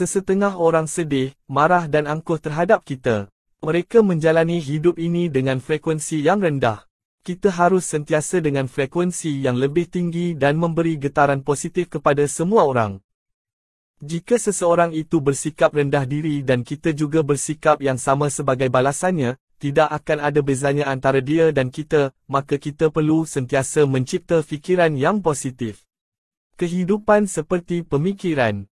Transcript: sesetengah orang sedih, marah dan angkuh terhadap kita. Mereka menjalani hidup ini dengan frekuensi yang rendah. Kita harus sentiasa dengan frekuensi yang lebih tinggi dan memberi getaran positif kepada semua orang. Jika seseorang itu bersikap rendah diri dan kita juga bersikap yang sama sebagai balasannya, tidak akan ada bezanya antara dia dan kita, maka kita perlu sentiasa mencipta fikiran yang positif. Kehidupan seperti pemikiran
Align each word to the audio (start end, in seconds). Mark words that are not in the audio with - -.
sesetengah 0.00 0.56
orang 0.56 0.88
sedih, 0.88 1.36
marah 1.44 1.84
dan 1.84 2.08
angkuh 2.08 2.40
terhadap 2.40 2.80
kita. 2.88 3.28
Mereka 3.60 4.00
menjalani 4.00 4.56
hidup 4.56 4.96
ini 4.96 5.28
dengan 5.28 5.60
frekuensi 5.60 6.24
yang 6.24 6.40
rendah. 6.40 6.88
Kita 7.20 7.52
harus 7.52 7.84
sentiasa 7.84 8.40
dengan 8.40 8.64
frekuensi 8.64 9.44
yang 9.44 9.60
lebih 9.60 9.92
tinggi 9.92 10.32
dan 10.32 10.56
memberi 10.56 10.96
getaran 10.96 11.44
positif 11.44 11.92
kepada 11.92 12.24
semua 12.24 12.64
orang. 12.64 13.04
Jika 14.00 14.40
seseorang 14.40 14.96
itu 14.96 15.20
bersikap 15.20 15.76
rendah 15.76 16.08
diri 16.08 16.40
dan 16.40 16.64
kita 16.64 16.96
juga 16.96 17.20
bersikap 17.20 17.84
yang 17.84 18.00
sama 18.00 18.32
sebagai 18.32 18.72
balasannya, 18.72 19.36
tidak 19.60 19.92
akan 19.92 20.24
ada 20.24 20.40
bezanya 20.40 20.88
antara 20.88 21.20
dia 21.20 21.52
dan 21.52 21.68
kita, 21.68 22.16
maka 22.24 22.56
kita 22.56 22.88
perlu 22.88 23.28
sentiasa 23.28 23.84
mencipta 23.84 24.40
fikiran 24.40 24.96
yang 24.96 25.20
positif. 25.20 25.84
Kehidupan 26.56 27.28
seperti 27.28 27.84
pemikiran 27.84 28.64